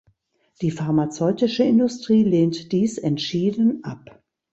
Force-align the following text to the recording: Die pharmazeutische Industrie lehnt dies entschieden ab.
Die 0.63 0.71
pharmazeutische 0.71 1.63
Industrie 1.63 2.23
lehnt 2.23 2.71
dies 2.71 2.97
entschieden 2.97 3.83
ab. 3.83 4.19